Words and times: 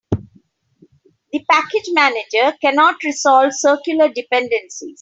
The 1.31 1.45
package 1.47 1.89
manager 1.89 2.57
cannot 2.59 3.03
resolve 3.03 3.53
circular 3.53 4.09
dependencies. 4.09 4.89